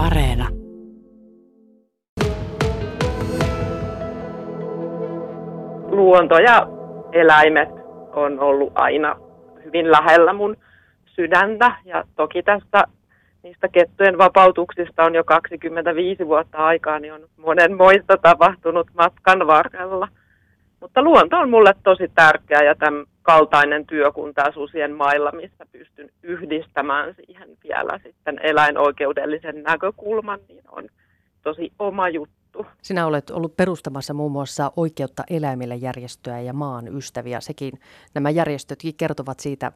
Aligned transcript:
Areena. 0.00 0.48
Luonto 5.90 6.38
ja 6.38 6.66
eläimet 7.12 7.68
on 8.12 8.40
ollut 8.40 8.72
aina 8.74 9.16
hyvin 9.64 9.90
lähellä 9.90 10.32
mun 10.32 10.56
sydäntä 11.06 11.72
ja 11.84 12.04
toki 12.16 12.42
tässä 12.42 12.84
niistä 13.42 13.68
kettujen 13.68 14.18
vapautuksista 14.18 15.04
on 15.04 15.14
jo 15.14 15.24
25 15.24 16.26
vuotta 16.26 16.58
aikaa, 16.58 16.98
niin 16.98 17.14
on 17.14 17.20
monen 17.36 17.76
moista 17.76 18.16
tapahtunut 18.22 18.86
matkan 18.94 19.46
varrella. 19.46 20.08
Mutta 20.80 21.02
luonto 21.02 21.36
on 21.36 21.50
mulle 21.50 21.74
tosi 21.82 22.10
tärkeä 22.14 22.62
ja 22.62 22.74
tämän 22.74 23.06
kaltainen 23.22 23.86
työ 23.86 24.12
kuin 24.12 24.34
tämä 24.34 24.52
susien 24.52 24.94
mailla, 24.94 25.32
missä 25.32 25.66
pystyn 25.72 26.10
yhdistämään 26.22 27.14
siihen 27.14 27.48
vielä 27.64 27.98
sitten 28.02 28.40
eläinoikeudellisen 28.42 29.62
näkökulman, 29.62 30.40
niin 30.48 30.64
on 30.70 30.88
tosi 31.42 31.72
oma 31.78 32.08
juttu. 32.08 32.66
Sinä 32.82 33.06
olet 33.06 33.30
ollut 33.30 33.56
perustamassa 33.56 34.14
muun 34.14 34.32
muassa 34.32 34.72
Oikeutta 34.76 35.22
eläimille 35.30 35.76
järjestöä 35.76 36.40
ja 36.40 36.52
maan 36.52 36.96
ystäviä. 36.96 37.40
Sekin 37.40 37.72
nämä 38.14 38.30
järjestötkin 38.30 38.94
kertovat 38.96 39.40
siitä 39.40 39.72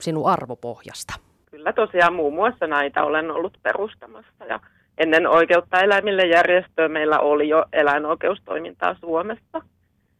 sinun 0.00 0.30
arvopohjasta. 0.30 1.14
Kyllä 1.50 1.72
tosiaan 1.72 2.14
muun 2.14 2.34
muassa 2.34 2.66
näitä 2.66 3.04
olen 3.04 3.30
ollut 3.30 3.58
perustamassa 3.62 4.44
ja 4.48 4.60
ennen 4.98 5.26
Oikeutta 5.26 5.80
eläimille 5.80 6.26
järjestöä 6.26 6.88
meillä 6.88 7.18
oli 7.18 7.48
jo 7.48 7.64
eläinoikeustoimintaa 7.72 8.96
Suomessa 9.00 9.62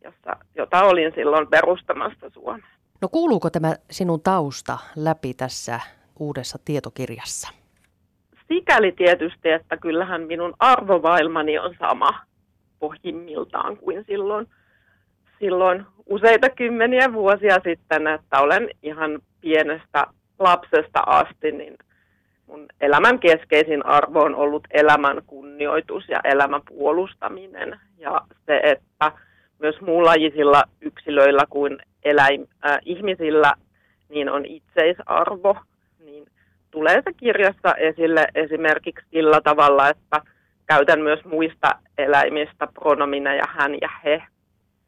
jossa, 0.05 0.37
jota 0.55 0.85
olin 0.85 1.13
silloin 1.15 1.47
perustamassa 1.49 2.31
Suomeen. 2.31 2.73
No 3.01 3.09
kuuluuko 3.09 3.51
tämä 3.51 3.75
sinun 3.91 4.21
tausta 4.21 4.79
läpi 4.97 5.35
tässä 5.35 5.81
uudessa 6.19 6.59
tietokirjassa? 6.65 7.49
Sikäli 8.49 8.93
tietysti, 8.93 9.49
että 9.51 9.77
kyllähän 9.77 10.23
minun 10.23 10.55
arvomaailmani 10.59 11.59
on 11.59 11.75
sama 11.79 12.21
pohjimmiltaan 12.79 13.77
kuin 13.77 14.05
silloin, 14.07 14.47
silloin 15.39 15.87
useita 16.07 16.51
kymmeniä 16.51 17.13
vuosia 17.13 17.57
sitten, 17.65 18.07
että 18.07 18.41
olen 18.41 18.69
ihan 18.83 19.21
pienestä 19.41 20.07
lapsesta 20.39 21.01
asti, 21.07 21.53
niin 21.53 21.77
mun 22.47 22.67
elämän 22.81 23.19
keskeisin 23.19 23.87
arvo 23.87 24.21
on 24.21 24.35
ollut 24.35 24.63
elämän 24.71 25.23
kunnioitus 25.27 26.09
ja 26.09 26.21
elämän 26.25 26.63
puolustaminen 26.69 27.81
ja 27.99 28.21
se, 28.47 28.61
että 28.63 29.13
myös 29.63 29.81
muunlajisilla 29.81 30.63
yksilöillä 30.81 31.45
kuin 31.51 31.79
eläim, 32.05 32.47
äh, 32.67 32.79
ihmisillä 32.85 33.53
niin 34.09 34.29
on 34.29 34.47
itseisarvo, 34.47 35.57
niin 36.05 36.27
tulee 36.71 37.03
se 37.05 37.13
kirjassa 37.17 37.75
esille 37.75 38.27
esimerkiksi 38.35 39.07
sillä 39.11 39.41
tavalla, 39.41 39.89
että 39.89 40.21
käytän 40.67 41.01
myös 41.01 41.25
muista 41.25 41.71
eläimistä 41.99 42.67
pronomineja 42.67 43.45
hän 43.49 43.75
ja 43.81 43.89
he 44.05 44.23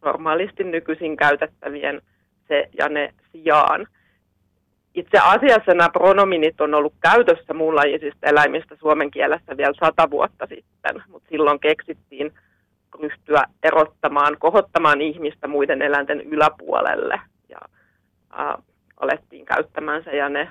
normaalisti 0.05 0.65
nykyisin 0.65 1.17
käytettävien 1.17 2.03
se 2.49 2.69
ja 2.79 2.89
ne 2.89 3.15
sijaan. 3.33 3.87
Itse 4.95 5.19
asiassa 5.19 5.75
nämä 5.75 5.89
pronominit 5.93 6.61
on 6.61 6.75
ollut 6.75 6.95
käytössä 7.01 7.55
muunlajisista 7.55 8.27
eläimistä 8.27 8.77
suomen 8.77 9.11
kielessä 9.11 9.57
vielä 9.57 9.75
sata 9.85 10.11
vuotta 10.11 10.47
sitten, 10.47 11.03
mutta 11.09 11.29
silloin 11.29 11.61
keksittiin 11.61 12.33
ryhtyä 13.01 13.45
erottamaan, 13.63 14.37
kohottamaan 14.39 15.01
ihmistä 15.01 15.49
muiden 15.49 15.83
eläinten 15.83 16.21
yläpuolelle. 16.21 17.21
Ja 17.49 17.59
äh, 18.41 18.65
alettiin 18.97 19.45
käyttämään 19.45 20.05
se 20.05 20.17
ja 20.17 20.29
ne 20.29 20.49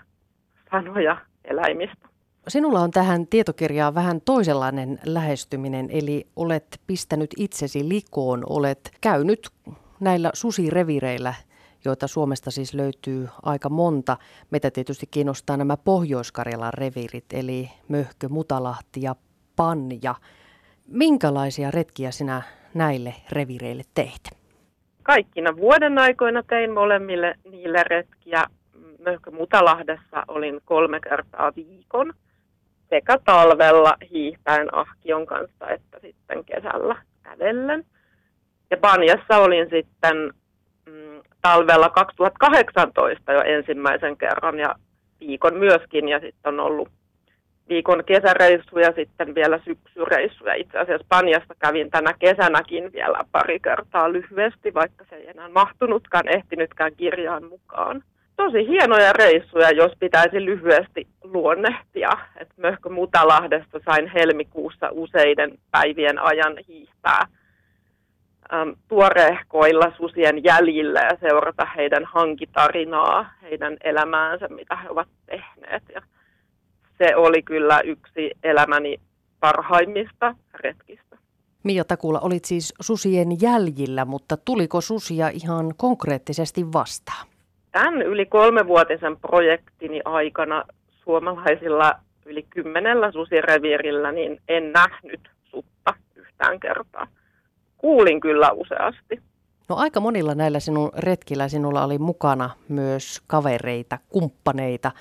sanoja 0.72 1.18
eläimistä. 1.46 2.08
Sinulla 2.48 2.80
on 2.80 2.92
tähän 2.92 3.28
tietokirjaan 3.28 3.96
vähän 3.96 4.22
toisenlainen 4.22 5.00
lähestyminen, 5.06 5.90
eli 5.92 6.28
olet 6.36 6.82
pistänyt 6.88 7.30
itsesi 7.38 7.90
likoon, 7.90 8.44
olet 8.50 8.92
käynyt 9.02 9.50
näillä 10.00 10.32
susirevireillä, 10.34 11.34
joita 11.86 12.08
Suomesta 12.08 12.52
siis 12.52 12.74
löytyy 12.74 13.30
aika 13.44 13.70
monta. 13.70 14.18
Meitä 14.52 14.72
tietysti 14.72 15.06
kiinnostaa 15.12 15.58
nämä 15.58 15.78
Pohjois-Karjalan 15.78 16.74
revirit, 16.74 17.26
eli 17.34 17.70
Möhkö, 17.88 18.30
Mutalahti 18.30 19.02
ja 19.02 19.16
Panja. 19.56 20.16
Minkälaisia 20.88 21.72
retkiä 21.72 22.12
sinä 22.12 22.42
näille 22.74 23.14
revireille 23.32 23.84
teit? 23.96 24.22
Kaikkina 25.04 25.58
vuoden 25.58 25.98
aikoina 25.98 26.44
tein 26.44 26.72
molemmille 26.72 27.36
niille 27.52 27.84
retkiä. 27.84 28.46
Möhkö 29.00 29.32
Mutalahdessa 29.32 30.24
olin 30.28 30.62
kolme 30.66 31.00
kertaa 31.00 31.52
viikon 31.56 32.14
sekä 32.90 33.18
talvella 33.26 33.94
hiihtäen 34.12 34.76
ahkion 34.76 35.26
kanssa 35.26 35.70
että 35.70 36.00
sitten 36.02 36.46
kesällä 36.46 36.96
kävellen. 37.24 37.86
Ja 38.72 38.78
Banjassa 38.78 39.38
olin 39.38 39.70
sitten 39.70 40.34
mm, 40.86 41.22
talvella 41.42 41.90
2018 41.90 43.32
jo 43.32 43.42
ensimmäisen 43.42 44.18
kerran 44.18 44.60
ja 44.60 44.76
viikon 45.20 45.58
myöskin 45.58 46.08
ja 46.08 46.20
sitten 46.20 46.54
on 46.54 46.60
ollut 46.60 46.90
viikon 47.70 48.04
kesäreissu 48.06 48.80
ja 48.80 48.92
sitten 48.96 49.36
vielä 49.36 49.60
syksyreissuja. 49.66 50.54
Itse 50.54 50.78
asiassa 50.80 51.06
Panjasta 51.10 51.56
kävin 51.60 51.92
tänä 51.92 52.14
kesänäkin 52.20 52.94
vielä 52.94 53.26
pari 53.32 53.60
kertaa 53.60 54.12
lyhyesti, 54.12 54.74
vaikka 54.74 55.06
se 55.10 55.16
ei 55.16 55.30
enää 55.30 55.50
mahtunutkaan, 55.50 56.28
ehtinytkään 56.28 56.96
kirjaan 56.96 57.44
mukaan. 57.44 58.04
Tosi 58.36 58.68
hienoja 58.68 59.14
reissuja, 59.14 59.72
jos 59.72 59.92
pitäisi 60.00 60.46
lyhyesti 60.46 61.08
luonnehtia. 61.24 62.10
Et 62.38 62.50
Möhkö 62.58 62.90
Mutalahdesta 62.90 63.80
sain 63.86 64.12
helmikuussa 64.14 64.90
useiden 64.92 65.58
päivien 65.72 66.20
ajan 66.20 66.58
hiihtää 66.68 67.28
tuorehkoilla 68.88 69.94
susien 69.98 70.44
jäljillä 70.44 71.00
ja 71.00 71.18
seurata 71.22 71.68
heidän 71.76 72.06
hankitarinaa, 72.06 73.34
heidän 73.42 73.78
elämäänsä, 73.84 74.48
mitä 74.48 74.76
he 74.76 74.90
ovat 74.90 75.08
tehneet. 75.26 75.84
Ja 75.94 76.02
se 77.04 77.16
oli 77.16 77.42
kyllä 77.42 77.82
yksi 77.82 78.32
elämäni 78.44 79.00
parhaimmista 79.40 80.36
retkistä. 80.54 81.18
Mia 81.64 81.84
Takula, 81.84 82.20
olit 82.20 82.46
siis 82.46 82.74
susien 82.82 83.42
jäljillä, 83.42 84.06
mutta 84.06 84.38
tuliko 84.38 84.82
susia 84.82 85.30
ihan 85.30 85.74
konkreettisesti 85.78 86.74
vastaan? 86.74 87.28
Tämän 87.72 88.02
yli 88.02 88.26
kolmevuotisen 88.26 89.18
projektini 89.18 90.02
aikana 90.06 90.64
suomalaisilla 91.04 91.94
yli 92.26 92.46
kymmenellä 92.50 93.12
susireviirillä 93.12 94.12
niin 94.12 94.42
en 94.48 94.72
nähnyt 94.72 95.30
sutta 95.44 95.94
yhtään 96.16 96.60
kertaa. 96.60 97.08
Kuulin 97.78 98.20
kyllä 98.20 98.52
useasti. 98.52 99.22
No 99.70 99.76
aika 99.76 100.00
monilla 100.00 100.36
näillä 100.36 100.60
sinun 100.60 100.92
retkillä 100.98 101.48
sinulla 101.48 101.84
oli 101.84 101.98
mukana 101.98 102.50
myös 102.70 103.22
kavereita, 103.28 103.98
kumppaneita, 104.10 104.92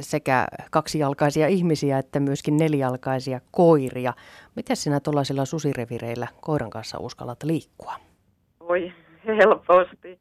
sekä 0.00 0.46
kaksijalkaisia 0.70 1.46
ihmisiä 1.46 1.98
että 1.98 2.20
myöskin 2.20 2.56
nelijalkaisia 2.56 3.40
koiria. 3.50 4.12
Miten 4.56 4.76
sinä 4.76 5.00
tuollaisilla 5.00 5.44
susirevireillä 5.44 6.28
koiran 6.40 6.70
kanssa 6.70 6.98
uskallat 6.98 7.42
liikkua? 7.42 7.94
Voi 8.60 8.92
helposti. 9.26 10.20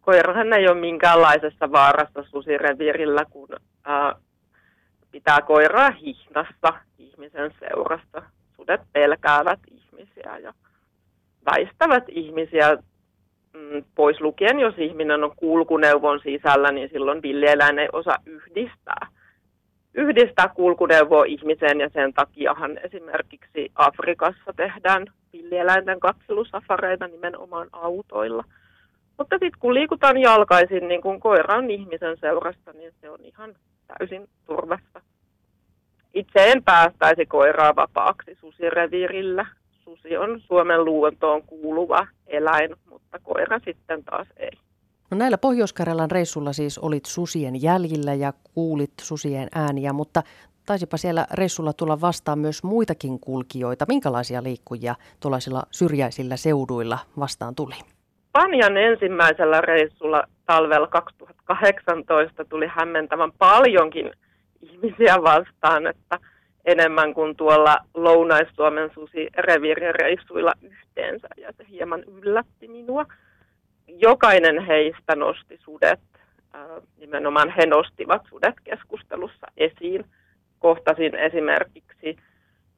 Koirahan 0.00 0.52
ei 0.52 0.68
ole 0.68 0.80
minkäänlaisessa 0.80 1.72
vaarassa 1.72 2.24
susirevirillä, 2.30 3.24
kun 3.24 3.48
ää, 3.84 4.14
pitää 5.10 5.40
koiraa 5.40 5.90
hihnassa 5.90 6.72
ihmisen 6.98 7.54
seurassa. 7.60 8.22
Sudet 8.56 8.80
pelkäävät 8.92 9.60
ihmisiä 9.70 10.38
ja 10.38 10.54
väistävät 11.46 12.04
ihmisiä 12.08 12.76
pois 13.94 14.20
lukien, 14.20 14.60
jos 14.60 14.74
ihminen 14.78 15.24
on 15.24 15.36
kulkuneuvon 15.36 16.20
sisällä, 16.20 16.72
niin 16.72 16.88
silloin 16.92 17.22
villieläin 17.22 17.78
ei 17.78 17.88
osaa 17.92 18.16
yhdistää. 18.26 19.06
Yhdistää 19.94 20.48
kulkuneuvoa 20.48 21.24
ihmiseen 21.24 21.80
ja 21.80 21.88
sen 21.88 22.12
takiahan 22.12 22.78
esimerkiksi 22.78 23.72
Afrikassa 23.74 24.52
tehdään 24.56 25.06
villieläinten 25.32 26.00
katselusafareita 26.00 27.08
nimenomaan 27.08 27.68
autoilla. 27.72 28.44
Mutta 29.18 29.36
sitten 29.36 29.60
kun 29.60 29.74
liikutaan 29.74 30.18
jalkaisin, 30.18 30.88
niin 30.88 31.00
kun 31.02 31.20
koira 31.20 31.56
on 31.56 31.70
ihmisen 31.70 32.16
seurassa, 32.16 32.72
niin 32.72 32.92
se 33.00 33.10
on 33.10 33.18
ihan 33.24 33.54
täysin 33.86 34.28
turvassa. 34.46 35.00
Itse 36.14 36.52
en 36.52 36.64
päästäisi 36.64 37.26
koiraa 37.26 37.76
vapaaksi 37.76 38.34
susireviirillä. 38.34 39.46
Susi 39.84 40.16
on 40.16 40.40
Suomen 40.40 40.84
luontoon 40.84 41.42
kuuluva 41.42 42.06
eläin, 42.26 42.70
mutta 42.90 43.18
koira 43.18 43.60
sitten 43.64 44.04
taas 44.04 44.28
ei. 44.36 44.50
No 45.10 45.18
näillä 45.18 45.38
pohjois 45.38 45.74
reissulla 46.12 46.52
siis 46.52 46.78
olit 46.78 47.04
susien 47.04 47.62
jäljillä 47.62 48.14
ja 48.14 48.32
kuulit 48.54 48.92
susien 49.00 49.48
ääniä, 49.54 49.92
mutta 49.92 50.22
taisipa 50.66 50.96
siellä 50.96 51.26
reissulla 51.32 51.72
tulla 51.72 52.00
vastaan 52.00 52.38
myös 52.38 52.64
muitakin 52.64 53.20
kulkijoita. 53.20 53.84
Minkälaisia 53.88 54.42
liikkujia 54.42 54.94
tuollaisilla 55.20 55.62
syrjäisillä 55.70 56.36
seuduilla 56.36 56.98
vastaan 57.18 57.54
tuli? 57.54 57.74
Panjan 58.32 58.76
ensimmäisellä 58.76 59.60
reissulla 59.60 60.24
talvella 60.46 60.86
2018 60.86 62.44
tuli 62.44 62.66
hämmentävän 62.68 63.32
paljonkin 63.38 64.12
ihmisiä 64.60 65.16
vastaan, 65.22 65.86
että 65.86 66.18
enemmän 66.64 67.14
kuin 67.14 67.36
tuolla 67.36 67.76
Lounais-Suomen 67.94 68.90
susireviirireissuilla 68.94 70.52
yhteensä, 70.62 71.28
ja 71.36 71.52
se 71.52 71.66
hieman 71.70 72.04
yllätti 72.04 72.68
minua. 72.68 73.06
Jokainen 73.88 74.66
heistä 74.66 75.16
nosti 75.16 75.58
sudet, 75.64 76.00
nimenomaan 76.98 77.54
he 77.56 77.66
nostivat 77.66 78.22
sudet 78.28 78.54
keskustelussa 78.64 79.46
esiin. 79.56 80.04
Kohtasin 80.58 81.14
esimerkiksi 81.14 82.16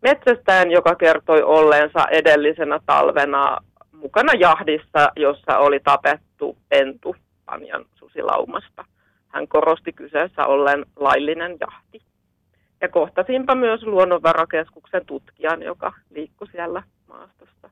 metsästäjän, 0.03 0.71
joka 0.71 0.95
kertoi 0.95 1.43
olleensa 1.43 2.07
edellisenä 2.11 2.81
talvena 2.87 3.59
mukana 3.93 4.33
jahdissa, 4.33 5.13
jossa 5.17 5.59
oli 5.59 5.81
tapettu 5.81 6.57
pentu 6.69 7.17
Panjan 7.45 7.85
susilaumasta. 7.95 8.85
Hän 9.29 9.49
korosti 9.49 9.93
kyseessä 9.93 10.47
ollen 10.47 10.87
laillinen 10.97 11.57
jahti. 11.61 12.03
Ja 12.81 12.89
kohtasinpa 12.89 13.55
myös 13.55 13.83
luonnonvarakeskuksen 13.83 15.07
tutkijan, 15.07 15.63
joka 15.63 15.93
liikkui 16.11 16.49
siellä 16.53 16.83
maastossa. 17.09 17.71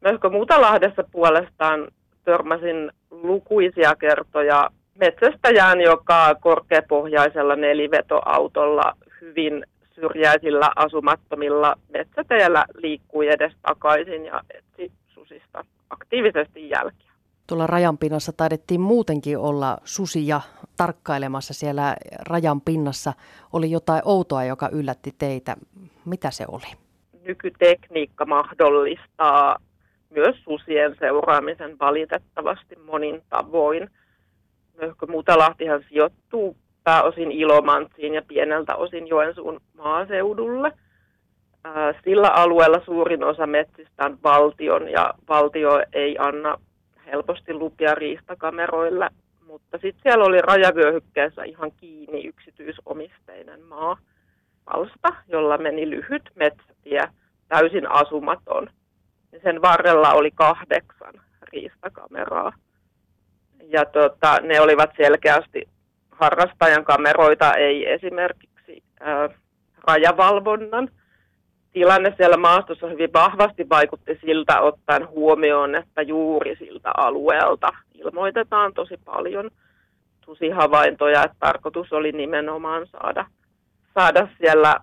Möhkö 0.00 0.30
Muutalahdessa 0.30 1.04
puolestaan 1.12 1.88
törmäsin 2.24 2.90
lukuisia 3.10 3.94
kertoja 3.96 4.70
metsästäjään, 4.94 5.80
joka 5.80 6.34
korkeapohjaisella 6.34 7.56
nelivetoautolla 7.56 8.96
hyvin 9.20 9.66
syrjäisillä 9.94 10.70
asumattomilla 10.76 11.74
metsäteillä 11.92 12.64
liikkui 12.74 13.28
edes 13.28 13.52
takaisin 13.62 14.24
ja 14.24 14.40
etsi 14.54 14.92
susista 15.08 15.64
aktiivisesti 15.90 16.70
jälkiä. 16.70 17.11
Tuolla 17.46 17.66
rajan 17.66 17.98
pinnassa 17.98 18.32
taidettiin 18.32 18.80
muutenkin 18.80 19.38
olla 19.38 19.78
susia 19.84 20.40
tarkkailemassa 20.76 21.54
siellä 21.54 21.96
rajan 22.28 22.60
pinnassa. 22.60 23.12
Oli 23.52 23.70
jotain 23.70 24.02
outoa, 24.04 24.44
joka 24.44 24.68
yllätti 24.72 25.14
teitä. 25.18 25.56
Mitä 26.04 26.30
se 26.30 26.44
oli? 26.48 26.66
Nykytekniikka 27.24 28.24
mahdollistaa 28.24 29.56
myös 30.10 30.36
susien 30.44 30.96
seuraamisen 30.98 31.78
valitettavasti 31.78 32.76
monin 32.76 33.22
tavoin. 33.28 33.90
Möhkö 34.80 35.06
Mutalahtihan 35.06 35.84
sijoittuu 35.88 36.56
pääosin 36.84 37.32
Ilomantsiin 37.32 38.14
ja 38.14 38.22
pieneltä 38.28 38.76
osin 38.76 39.08
Joensuun 39.08 39.60
maaseudulle. 39.76 40.72
Sillä 42.04 42.28
alueella 42.28 42.84
suurin 42.84 43.24
osa 43.24 43.46
metsistä 43.46 44.04
on 44.04 44.18
valtion 44.22 44.88
ja 44.88 45.14
valtio 45.28 45.70
ei 45.92 46.16
anna 46.18 46.58
helposti 47.12 47.54
lupia 47.54 47.94
riistakameroille, 47.94 49.08
mutta 49.46 49.78
sitten 49.78 50.02
siellä 50.02 50.24
oli 50.24 50.40
rajavyöhykkeessä 50.42 51.44
ihan 51.44 51.72
kiinni 51.76 52.26
yksityisomisteinen 52.26 53.62
maa 53.62 53.96
palsta, 54.64 55.08
jolla 55.28 55.58
meni 55.58 55.90
lyhyt 55.90 56.30
metsätie, 56.34 57.08
täysin 57.48 57.90
asumaton. 57.90 58.70
Ja 59.32 59.38
sen 59.42 59.62
varrella 59.62 60.12
oli 60.12 60.30
kahdeksan 60.30 61.14
riistakameraa. 61.42 62.52
Ja 63.68 63.84
tota, 63.84 64.36
ne 64.42 64.60
olivat 64.60 64.90
selkeästi 64.96 65.68
harrastajan 66.10 66.84
kameroita, 66.84 67.54
ei 67.54 67.92
esimerkiksi 67.92 68.82
ää, 69.00 69.28
rajavalvonnan. 69.88 70.88
Tilanne 71.72 72.14
siellä 72.16 72.36
maastossa 72.36 72.86
hyvin 72.86 73.12
vahvasti 73.12 73.68
vaikutti 73.68 74.18
siltä 74.20 74.60
ottaen 74.60 75.08
huomioon, 75.08 75.74
että 75.74 76.02
juuri 76.02 76.56
siltä 76.56 76.90
alueelta 76.96 77.68
ilmoitetaan 77.94 78.74
tosi 78.74 78.96
paljon 79.04 79.50
susihavaintoja, 80.24 81.24
että 81.24 81.36
tarkoitus 81.40 81.92
oli 81.92 82.12
nimenomaan 82.12 82.86
saada, 82.86 83.26
saada 83.94 84.28
siellä 84.38 84.74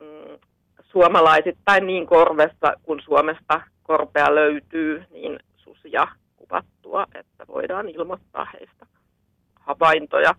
mm, 0.00 0.38
suomalaisittain 0.82 1.86
niin 1.86 2.06
korvessa, 2.06 2.74
kun 2.82 3.02
Suomesta 3.04 3.60
korpea 3.82 4.34
löytyy, 4.34 5.04
niin 5.10 5.38
susia 5.56 6.08
kuvattua, 6.36 7.06
että 7.14 7.46
voidaan 7.48 7.88
ilmoittaa 7.88 8.46
heistä 8.52 8.86
havaintoja. 9.60 10.34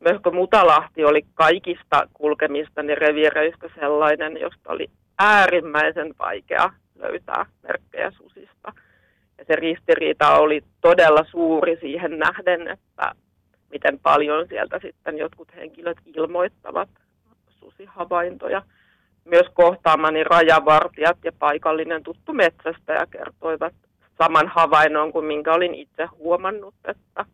Möhkö 0.00 0.30
Mutalahti 0.30 1.04
oli 1.04 1.22
kaikista 1.34 2.08
kulkemistani 2.14 2.94
reviireistä 2.94 3.70
sellainen, 3.80 4.40
josta 4.40 4.72
oli 4.72 4.90
äärimmäisen 5.18 6.14
vaikea 6.18 6.70
löytää 6.98 7.46
merkkejä 7.62 8.10
susista. 8.10 8.72
Ja 9.38 9.44
se 9.46 9.56
ristiriita 9.56 10.38
oli 10.38 10.64
todella 10.80 11.24
suuri 11.30 11.78
siihen 11.80 12.18
nähden, 12.18 12.68
että 12.68 13.12
miten 13.70 13.98
paljon 13.98 14.48
sieltä 14.48 14.78
sitten 14.82 15.18
jotkut 15.18 15.48
henkilöt 15.56 15.98
ilmoittavat 16.06 16.88
susihavaintoja. 17.48 18.62
Myös 19.24 19.46
kohtaamani 19.54 20.24
rajavartijat 20.24 21.18
ja 21.24 21.32
paikallinen 21.38 22.02
tuttu 22.02 22.32
metsästäjä 22.32 23.06
kertoivat 23.10 23.74
saman 24.22 24.48
havainnon 24.48 25.12
kuin 25.12 25.24
minkä 25.24 25.52
olin 25.52 25.74
itse 25.74 26.06
huomannut, 26.06 26.74
että, 26.84 27.24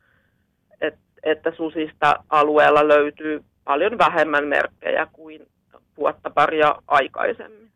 että, 0.81 1.01
että 1.23 1.53
susista 1.57 2.25
alueella 2.31 2.89
löytyy 2.89 3.45
paljon 3.65 3.99
vähemmän 3.99 4.47
merkkejä 4.47 5.07
kuin 5.13 5.47
vuotta 5.99 6.31
paria 6.31 6.75
aikaisemmin. 6.87 7.71